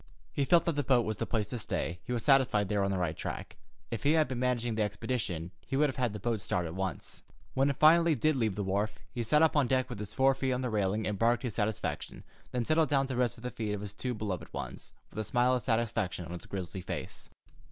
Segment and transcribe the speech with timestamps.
[0.33, 1.99] He felt that the boat was the place to stay.
[2.03, 3.55] He was satisfied they were on the right track.
[3.91, 6.73] If he had been managing the expedition, he would have had the boat start at
[6.73, 7.21] once.
[7.53, 10.33] When it finally did leave the wharf, he sat up on deck with his fore
[10.33, 13.51] feet on the railing and barked his satisfaction, then settled down to rest at the
[13.51, 17.29] feet of the two beloved ones, with a smile of satisfaction on his grizzly face.